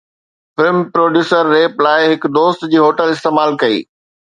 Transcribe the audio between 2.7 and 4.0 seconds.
جي هوٽل استعمال ڪئي